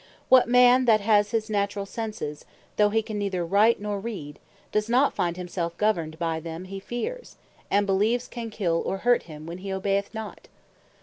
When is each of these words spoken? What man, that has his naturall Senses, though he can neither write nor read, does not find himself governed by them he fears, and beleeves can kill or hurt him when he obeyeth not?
What 0.29 0.47
man, 0.49 0.85
that 0.85 1.01
has 1.01 1.29
his 1.29 1.47
naturall 1.47 1.85
Senses, 1.85 2.43
though 2.77 2.89
he 2.89 3.03
can 3.03 3.19
neither 3.19 3.45
write 3.45 3.79
nor 3.79 3.99
read, 3.99 4.39
does 4.71 4.89
not 4.89 5.13
find 5.13 5.37
himself 5.37 5.77
governed 5.77 6.17
by 6.17 6.39
them 6.39 6.63
he 6.65 6.79
fears, 6.79 7.37
and 7.69 7.85
beleeves 7.85 8.27
can 8.27 8.49
kill 8.49 8.81
or 8.83 8.97
hurt 9.05 9.21
him 9.29 9.45
when 9.45 9.59
he 9.59 9.71
obeyeth 9.71 10.11
not? 10.11 10.47